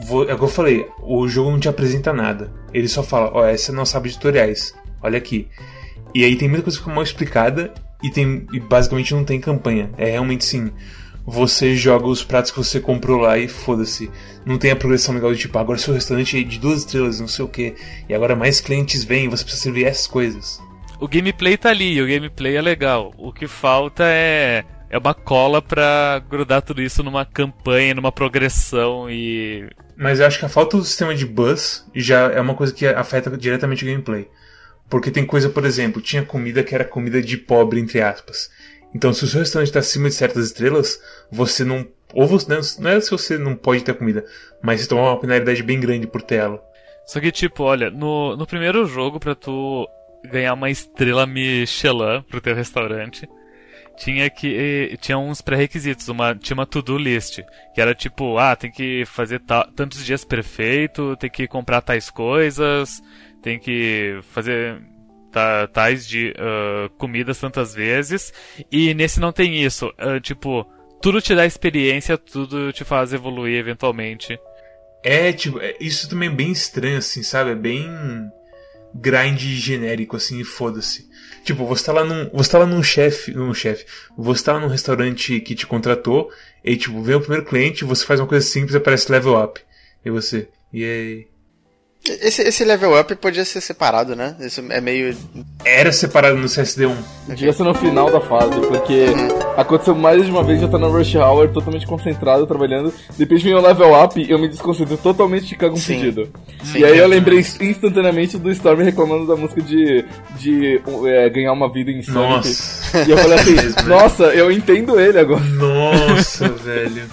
[0.04, 2.52] vou, é o que eu falei, o jogo não te apresenta nada.
[2.72, 5.48] Ele só fala, ó, essa é a nossa aba de tutoriais, olha aqui.
[6.14, 9.40] E aí tem muita coisa que fica mal explicada e, tem, e basicamente não tem
[9.40, 9.90] campanha.
[9.96, 10.70] É realmente sim
[11.26, 14.10] você joga os pratos que você comprou lá e foda-se.
[14.44, 17.26] Não tem a progressão legal de tipo, agora seu restaurante é de duas estrelas, não
[17.26, 17.74] sei o que,
[18.08, 20.62] e agora mais clientes vêm, você precisa servir essas coisas.
[21.00, 23.12] O gameplay tá ali, o gameplay é legal.
[23.18, 29.10] O que falta é é uma cola pra grudar tudo isso numa campanha, numa progressão
[29.10, 29.68] e.
[29.96, 32.86] Mas eu acho que a falta do sistema de buzz já é uma coisa que
[32.86, 34.28] afeta diretamente o gameplay.
[34.88, 38.50] Porque tem coisa, por exemplo, tinha comida que era comida de pobre, entre aspas.
[38.96, 40.98] Então, se o seu restaurante está acima de certas estrelas,
[41.30, 41.87] você não.
[42.14, 44.24] Ou você, não é se você não pode ter comida,
[44.62, 46.64] mas você toma uma penalidade bem grande por ter ela.
[47.04, 49.87] Só que, tipo, olha, no, no primeiro jogo, pra tu
[50.24, 53.28] ganhar uma estrela Michelin pro teu restaurante,
[53.98, 57.40] tinha que tinha uns pré-requisitos, uma tinha uma to-do list,
[57.74, 59.42] que era tipo, ah, tem que fazer
[59.74, 63.02] tantos dias perfeito, tem que comprar tais coisas,
[63.42, 64.80] tem que fazer
[65.72, 68.33] tais de uh, comidas tantas vezes,
[68.70, 69.87] e nesse não tem isso.
[70.01, 70.66] Uh, tipo,
[71.01, 74.38] tudo te dá experiência, tudo te faz evoluir eventualmente.
[75.03, 77.51] É, tipo, é, isso também é bem estranho, assim, sabe?
[77.51, 77.88] É bem
[78.94, 81.09] grind genérico, assim, foda-se.
[81.44, 82.29] Tipo, você tá lá num.
[82.33, 83.33] Você tá lá num chefe.
[83.33, 83.87] Num chefe.
[84.16, 86.29] Você tá lá num restaurante que te contratou,
[86.64, 89.61] e tipo, vem o primeiro cliente, você faz uma coisa simples aparece level up.
[90.05, 90.49] E você.
[90.72, 91.36] E aí.
[92.12, 94.37] Esse, esse level up podia ser separado, né?
[94.40, 95.16] Isso é meio.
[95.64, 96.95] Era separado no CSD1.
[97.29, 99.53] Devia ser no final da fase, porque uhum.
[99.57, 102.92] aconteceu mais de uma vez, já tá no Rush Hour, totalmente concentrado, trabalhando.
[103.16, 105.95] Depois vem o level up e eu me desconcentro totalmente de cago um Sim.
[105.95, 106.29] pedido.
[106.62, 110.05] Sim, e aí eu lembrei instantaneamente do Storm reclamando da música de,
[110.38, 112.49] de é, ganhar uma vida em Sonic.
[112.49, 113.05] Nossa.
[113.05, 115.45] E eu falei assim, nossa, eu entendo ele agora.
[115.45, 117.05] Nossa, velho.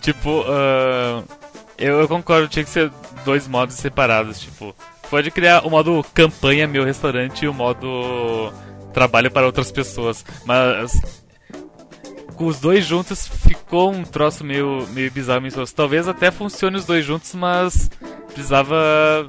[0.00, 1.22] Tipo, uh,
[1.76, 2.90] eu, eu concordo, tinha que ser
[3.24, 4.74] dois modos separados, tipo,
[5.08, 8.52] pode criar o modo campanha meu restaurante e o modo
[8.92, 11.00] trabalho para outras pessoas, mas
[12.34, 16.86] com os dois juntos ficou um troço meio, meio bizarro, meio Talvez até funcione os
[16.86, 17.90] dois juntos, mas
[18.32, 19.26] precisava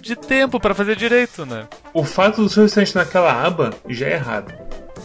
[0.00, 1.68] de tempo para fazer direito, né?
[1.94, 4.52] O fato do seu restaurante naquela aba já é errado.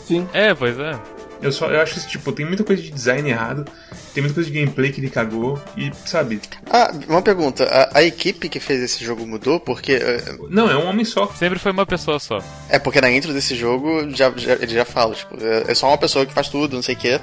[0.05, 0.27] Sim.
[0.33, 0.99] É, pois é.
[1.41, 3.65] Eu só eu acho que tipo, tem muita coisa de design errado,
[4.13, 6.39] tem muita coisa de gameplay que ele cagou e, sabe?
[6.71, 10.47] Ah, uma pergunta, a, a equipe que fez esse jogo mudou porque uh...
[10.49, 11.27] Não, é um homem só.
[11.27, 12.39] Sempre foi uma pessoa só.
[12.69, 15.87] É porque na intro desse jogo já, já ele já fala, tipo, é, é só
[15.87, 17.19] uma pessoa que faz tudo, não sei o quê,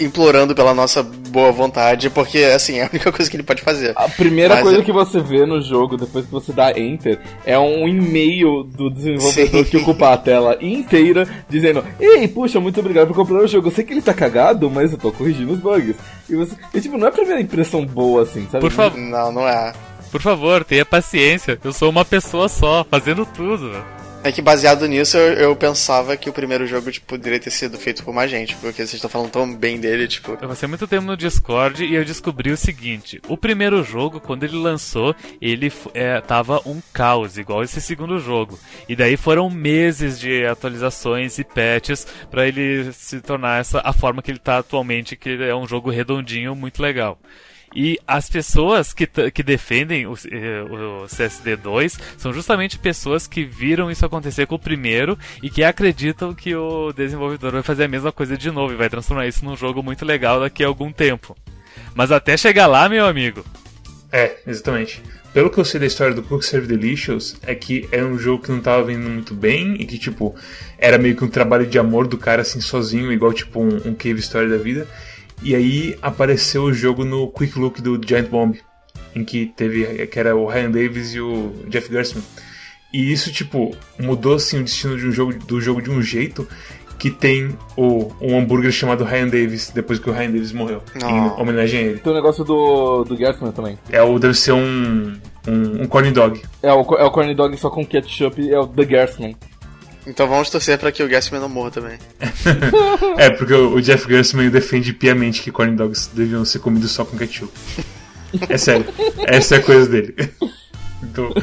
[0.00, 3.92] implorando pela nossa boa vontade, porque assim, é a única coisa que ele pode fazer.
[3.96, 7.58] A primeira Mas, coisa que você vê no jogo depois que você dá enter é
[7.58, 9.70] um e-mail do desenvolvedor Sim.
[9.70, 13.68] que ocupa a tela inteira dizendo: "Ei, puxa, muito obrigado obrigado por comprar o jogo.
[13.68, 15.96] Eu sei que ele tá cagado, mas eu tô corrigindo os bugs.
[16.28, 18.60] E, você, e tipo, não é a primeira impressão boa, assim, sabe?
[18.60, 18.98] Por favor.
[18.98, 19.72] Não, não é.
[20.12, 21.58] Por favor, tenha paciência.
[21.64, 23.72] Eu sou uma pessoa só, fazendo tudo.
[24.24, 27.76] É que baseado nisso, eu, eu, pensava que o primeiro jogo, tipo, poderia ter sido
[27.76, 30.38] feito por mais gente, porque vocês estão falando tão bem dele, tipo.
[30.40, 34.44] Eu passei muito tempo no Discord e eu descobri o seguinte: o primeiro jogo, quando
[34.44, 38.58] ele lançou, ele é, tava um caos, igual esse segundo jogo.
[38.88, 44.22] E daí foram meses de atualizações e patches para ele se tornar essa a forma
[44.22, 47.18] que ele tá atualmente, que é um jogo redondinho, muito legal.
[47.74, 53.90] E as pessoas que, que defendem o, eh, o CSD2 são justamente pessoas que viram
[53.90, 58.12] isso acontecer com o primeiro e que acreditam que o desenvolvedor vai fazer a mesma
[58.12, 61.36] coisa de novo e vai transformar isso num jogo muito legal daqui a algum tempo.
[61.94, 63.44] Mas até chegar lá, meu amigo.
[64.12, 65.02] É, exatamente.
[65.32, 68.44] Pelo que eu sei da história do Cook Serve Delicious, é que era um jogo
[68.44, 70.32] que não tava vindo muito bem e que, tipo,
[70.78, 73.94] era meio que um trabalho de amor do cara, assim, sozinho, igual, tipo, um, um
[73.94, 74.86] Cave Story da vida.
[75.42, 78.58] E aí apareceu o jogo no Quick Look do Giant Bomb,
[79.14, 82.24] em que teve que era o Ryan Davis e o Jeff Gerstmann.
[82.92, 86.46] E isso tipo mudou assim o destino de um jogo do jogo de um jeito
[86.98, 90.82] que tem o, um hambúrguer chamado Ryan Davis, depois que o Ryan Davis morreu.
[91.02, 91.06] Oh.
[91.06, 91.98] Em homenagem a ele.
[91.98, 93.78] Tem o um negócio do, do Gerstmann também.
[93.90, 95.12] É o, deve ser um,
[95.46, 96.40] um, um corn dog.
[96.62, 99.36] É o, é o corn dog só com ketchup, é o The Gerstmann.
[100.06, 101.98] Então vamos torcer para que o Gassman não morra também.
[103.16, 107.16] é, porque o Jeff Gassman defende piamente que corn dogs deviam ser comidos só com
[107.16, 107.52] ketchup.
[108.48, 108.86] É sério,
[109.26, 110.14] essa é a coisa dele.
[111.02, 111.34] Então...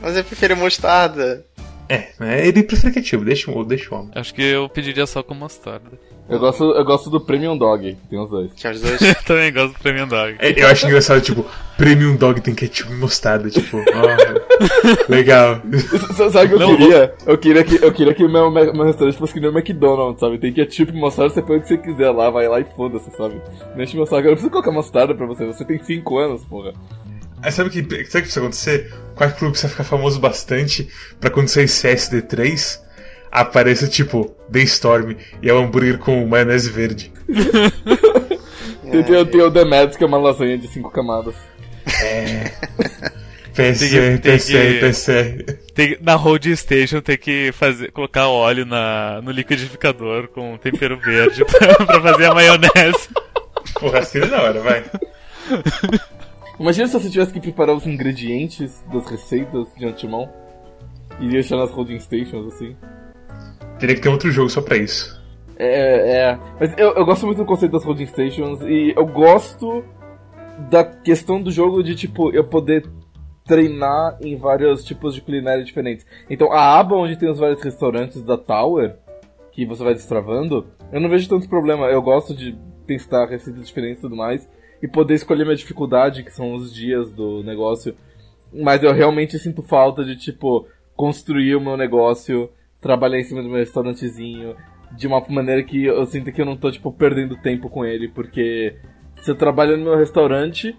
[0.00, 1.44] Mas eu prefiro mostarda.
[1.88, 2.12] É,
[2.46, 4.12] ele prefere ketchup, deixa, deixa o homem.
[4.14, 5.98] Acho que eu pediria só com mostarda.
[6.28, 8.52] Eu gosto, eu gosto do Premium Dog, tem os dois.
[8.54, 9.00] Tinha os dois?
[9.02, 10.36] eu também gosto do Premium Dog.
[10.38, 11.44] É, eu acho engraçado, tipo,
[11.76, 15.60] Premium Dog tem ketchup e mostarda, tipo, oh, legal.
[16.30, 17.14] Sabe o que eu Não, queria?
[17.26, 20.38] Eu queria que, eu queria que meu, meu restaurante fosse que nem o McDonald's, sabe?
[20.38, 23.10] Tem ketchup e mostarda, você põe o que você quiser lá, vai lá e foda-se,
[23.16, 23.40] sabe?
[23.74, 26.72] Deixa eu mostrar, eu não preciso colocar mostarda pra você, você tem 5 anos, porra.
[27.42, 28.94] Aí sabe o que, sabe o que precisa acontecer?
[29.14, 32.89] Qual clube precisa ficar famoso bastante pra quando sair CSD3
[33.30, 37.12] apareça tipo The Storm e é um hambúrguer com maionese verde.
[38.90, 41.34] tem, tem, tem o The Mads, que é uma lasanha de cinco camadas.
[42.02, 42.52] É.
[43.54, 45.58] PC, PC, PC.
[45.74, 51.44] Tem, na Road Station tem que fazer, colocar óleo na, no liquidificador com tempero verde
[51.46, 53.08] pra, pra fazer a maionese.
[53.74, 54.84] Porra, assim na hora, vai.
[56.58, 60.28] Imagina se você tivesse que preparar os ingredientes das receitas de antemão
[61.18, 62.76] e deixar nas holding stations assim.
[63.80, 65.18] Teria que ter outro jogo só pra isso.
[65.58, 66.38] É, é.
[66.58, 69.84] Mas eu, eu gosto muito do conceito das holding stations e eu gosto
[70.70, 72.86] da questão do jogo de, tipo, eu poder
[73.46, 76.06] treinar em vários tipos de culinária diferentes.
[76.28, 78.96] Então, a aba onde tem os vários restaurantes da Tower,
[79.52, 81.86] que você vai destravando, eu não vejo tanto problema.
[81.86, 84.48] Eu gosto de testar receitas diferentes e tudo mais,
[84.82, 87.94] e poder escolher minha dificuldade, que são os dias do negócio.
[88.52, 90.66] Mas eu realmente sinto falta de, tipo,
[90.96, 94.56] construir o meu negócio trabalhar em cima do meu restaurantezinho
[94.96, 98.08] de uma maneira que eu sinto que eu não tô, tipo, perdendo tempo com ele,
[98.08, 98.76] porque
[99.22, 100.76] se eu trabalho no meu restaurante,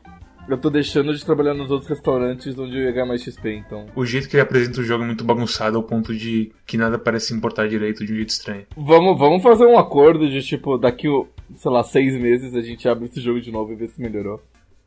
[0.50, 3.86] eu tô deixando de trabalhar nos outros restaurantes onde eu ia ganhar mais XP, então.
[3.96, 6.98] O jeito que ele apresenta o jogo é muito bagunçado ao ponto de que nada
[6.98, 8.66] parece importar direito de um jeito estranho.
[8.76, 11.08] Vamos, vamos fazer um acordo de tipo, daqui,
[11.56, 14.42] sei lá, seis meses a gente abre esse jogo de novo e vê se melhorou.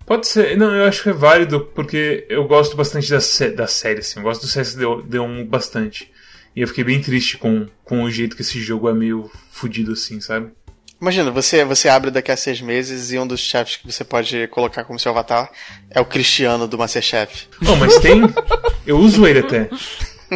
[0.05, 3.17] Pode ser, não, eu acho que é válido porque eu gosto bastante da,
[3.57, 6.13] da série, assim, eu gosto do CSD1 bastante.
[6.55, 9.93] E eu fiquei bem triste com, com o jeito que esse jogo é meio fudido
[9.93, 10.53] assim, sabe?
[11.01, 14.47] Imagina, você, você abre daqui a seis meses e um dos chefes que você pode
[14.49, 15.51] colocar como seu avatar
[15.91, 17.49] é o Cristiano do Masterchef.
[17.61, 18.23] Não, mas tem.
[18.87, 19.69] Eu uso ele até.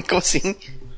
[0.08, 0.54] Como assim?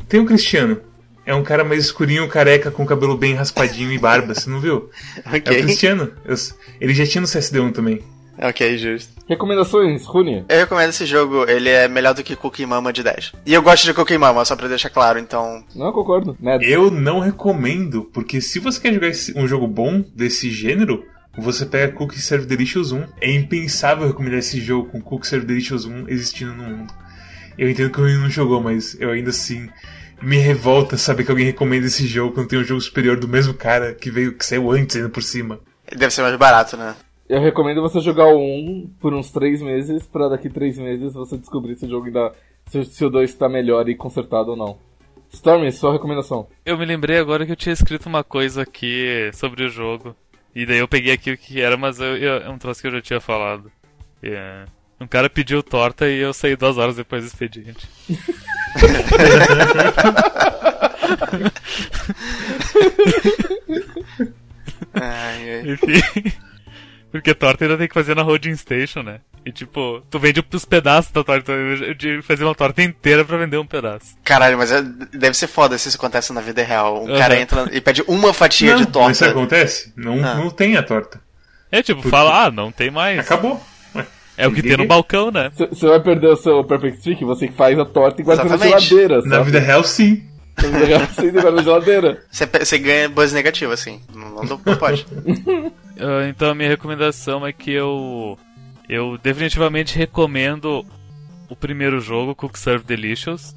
[0.09, 0.81] Tem o Cristiano.
[1.25, 4.91] É um cara mais escurinho, careca, com cabelo bem raspadinho e barba, você não viu?
[5.27, 5.57] Okay.
[5.57, 6.13] É o Cristiano.
[6.25, 6.35] Eu,
[6.81, 8.03] ele já tinha no CSD1 também.
[8.43, 9.13] Ok, justo.
[9.29, 10.45] Recomendações, Rune?
[10.49, 13.33] Eu recomendo esse jogo, ele é melhor do que Cookie Mama de 10.
[13.45, 15.63] E eu gosto de Cookie Mama, só pra deixar claro, então.
[15.75, 16.37] Não, concordo.
[16.41, 16.67] Mads.
[16.69, 21.05] Eu não recomendo, porque se você quer jogar um jogo bom desse gênero,
[21.37, 23.05] você pega Cookie Serve Delicious 1.
[23.21, 26.93] É impensável recomendar esse jogo com Cookie Serve Delicious 1 existindo no mundo.
[27.59, 29.69] Eu entendo que o não jogou, mas eu ainda assim
[30.23, 33.55] me revolta saber que alguém recomenda esse jogo quando tem um jogo superior do mesmo
[33.55, 35.61] cara que veio que saiu antes ainda por cima.
[35.95, 36.95] Deve ser mais barato, né?
[37.31, 41.39] Eu recomendo você jogar o 1 por uns 3 meses, pra daqui 3 meses você
[41.39, 42.33] descobrir se o jogo ainda.
[42.67, 44.77] se, se o 2 tá melhor e consertado ou não.
[45.33, 46.49] Stormy, sua recomendação.
[46.67, 50.17] Eu me lembrei agora que eu tinha escrito uma coisa aqui sobre o jogo.
[50.57, 52.89] E daí eu peguei aqui o que era, mas eu, eu, é um troço que
[52.89, 53.71] eu já tinha falado.
[54.25, 54.67] Yeah.
[55.01, 57.89] Um cara pediu torta e eu saí duas horas depois do expediente.
[64.95, 65.71] ai, ai.
[65.71, 66.50] Enfim.
[67.11, 69.21] Porque torta ainda tem que fazer na Holding Station, né?
[69.45, 71.53] E tipo, tu vende os pedaços da torta.
[71.99, 74.15] De fazer uma torta inteira pra vender um pedaço.
[74.23, 77.03] Caralho, mas é- deve ser foda se isso acontece na vida real.
[77.05, 77.19] Um Uhum.
[77.19, 79.09] cara entra e pede uma fatia não, de torta.
[79.09, 79.93] Mas isso acontece?
[79.97, 80.35] Não, Ah.
[80.35, 81.21] não tem a torta.
[81.73, 83.19] É tipo, fala, ah, não tem mais.
[83.21, 83.61] Acabou.
[84.37, 85.51] É o que tem no balcão, né?
[85.55, 88.57] Você vai perder o seu Perfect Streak, você que faz a torta e guarda na
[88.57, 89.21] geladeira.
[89.23, 89.45] Na sabe?
[89.45, 90.23] vida real, sim.
[90.63, 92.23] Na vida real, você guarda na geladeira.
[92.31, 94.01] Você, você ganha buzz negativo, assim.
[94.15, 95.07] Não, não, não pode.
[96.01, 98.39] Ah, então a minha recomendação é que eu.
[98.89, 100.85] Eu definitivamente recomendo
[101.49, 103.55] o primeiro jogo, Cook Serve Delicious.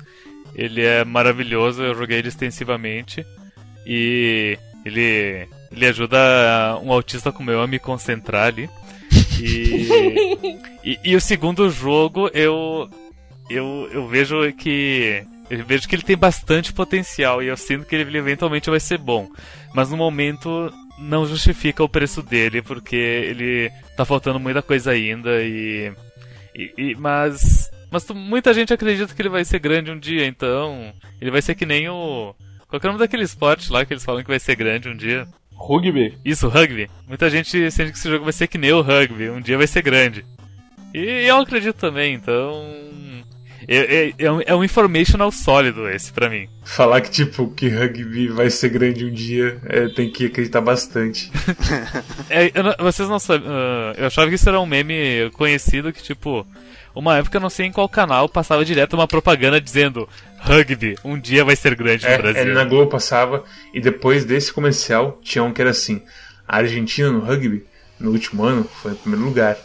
[0.54, 3.26] Ele é maravilhoso, eu joguei ele extensivamente.
[3.86, 5.48] E ele.
[5.72, 8.70] Ele ajuda um autista como eu a me concentrar ali.
[9.42, 9.88] E,
[10.86, 12.90] e, e o segundo jogo eu.
[13.50, 15.24] Eu, eu vejo que.
[15.50, 18.98] Eu vejo que ele tem bastante potencial e eu sinto que ele eventualmente vai ser
[18.98, 19.30] bom.
[19.74, 25.42] Mas no momento não justifica o preço dele, porque ele tá faltando muita coisa ainda
[25.44, 25.92] e.
[26.56, 27.72] e- e- mas.
[27.92, 30.92] Mas muita gente acredita que ele vai ser grande um dia, então.
[31.22, 32.34] Ele vai ser que nem o.
[32.68, 34.96] Qual é o nome daquele esporte lá que eles falam que vai ser grande um
[34.98, 35.28] dia?
[35.56, 36.18] Rugby.
[36.26, 36.90] Isso, rugby.
[37.08, 39.68] Muita gente sente que esse jogo vai ser que nem o rugby, um dia vai
[39.68, 40.26] ser grande.
[40.92, 42.66] E eu acredito também, então.
[43.68, 44.14] É, é-
[44.46, 46.48] é um, informational sólido esse pra mim.
[46.64, 51.32] Falar que, tipo, que rugby vai ser grande um dia, é, tem que acreditar bastante.
[52.30, 53.48] É, não- vocês não sabem.
[53.48, 56.46] ah, eu achava que isso era um meme conhecido que, tipo,
[56.96, 60.08] uma época eu não sei em qual canal passava direto uma propaganda dizendo
[60.40, 62.42] rugby, um dia vai ser grande no É, Brasil.
[62.42, 66.02] é, na Globo passava, e depois desse comercial tinha um que era assim:
[66.48, 67.66] a Argentina no rugby,
[68.00, 69.58] no último ano, foi em primeiro lugar.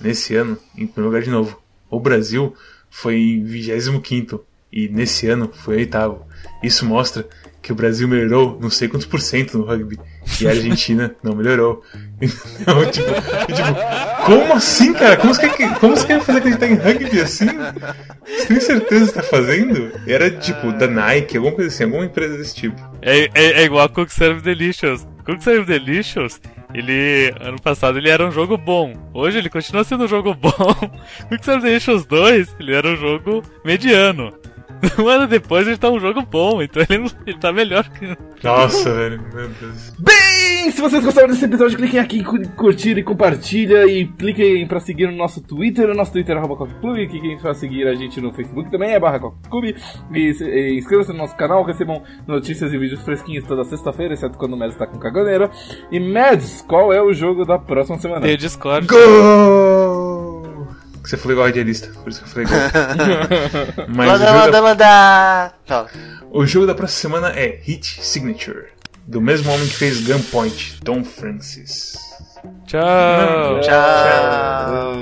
[0.00, 1.62] Nesse ano, em primeiro lugar de novo.
[1.88, 2.54] O Brasil
[2.94, 6.24] foi em 25 e nesse ano foi oitavo.
[6.62, 7.26] Isso mostra
[7.60, 9.98] que o Brasil melhorou não sei quantos por cento no rugby
[10.40, 11.82] e a Argentina não melhorou.
[12.22, 13.10] Então, tipo,
[13.52, 15.16] tipo, como assim, cara?
[15.16, 17.46] Como você quer, como você quer fazer acreditar em rugby assim?
[18.24, 19.92] Você tem certeza que tá fazendo?
[20.06, 22.80] Era tipo da Nike, alguma coisa assim, alguma empresa desse tipo.
[23.02, 25.06] É, é, é igual a Cook Serve Delicious.
[25.26, 26.40] Cook Serve Delicious,
[26.74, 27.32] ele.
[27.40, 28.92] Ano passado ele era um jogo bom.
[29.12, 30.74] Hoje ele continua sendo um jogo bom.
[31.28, 34.32] Cook Serve Delicious 2, ele era um jogo mediano.
[34.98, 38.16] Um ano depois ele tá um jogo bom, então ele, ele tá melhor que.
[38.42, 39.92] Nossa, velho, meu Deus.
[39.98, 44.66] Bem, se vocês gostaram desse episódio, cliquem aqui em cu- curtir e compartilha e cliquem
[44.66, 46.40] pra seguir no nosso Twitter, o nosso Twitter é
[46.80, 49.18] Clube, cliquem pra seguir a gente no Facebook também é barra
[49.50, 49.74] Clube,
[50.12, 54.52] e, e inscrevam-se no nosso canal, recebam notícias e vídeos fresquinhos toda sexta-feira, exceto quando
[54.52, 55.50] o Mads tá com caganeira.
[55.90, 58.20] E Mads, qual é o jogo da próxima semana?
[58.20, 58.86] Tem o Discord.
[58.86, 59.93] Gol!
[61.04, 63.86] Você falou igual radialista, por isso que eu falei igual.
[63.88, 65.52] Mas o Landa, jogo, landa, da!
[65.66, 65.90] Fala.
[66.30, 68.68] o jogo da próxima semana é Hit Signature,
[69.06, 71.94] do mesmo homem que fez Gunpoint, Tom Francis.
[72.66, 73.60] Tchau.
[73.60, 74.94] Tchau.